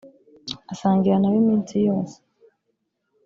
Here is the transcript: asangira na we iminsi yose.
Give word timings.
asangira 0.73 1.15
na 1.19 1.27
we 1.31 1.37
iminsi 1.43 1.75
yose. 1.87 2.15